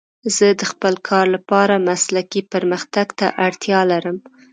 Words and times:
زه 0.35 0.47
د 0.59 0.61
خپل 0.71 0.93
کار 1.09 1.25
لپاره 1.35 1.83
مسلکي 1.89 2.41
پرمختګ 2.53 3.07
ته 3.19 3.27
اړتیا 3.45 3.79
لرم. 3.91 4.17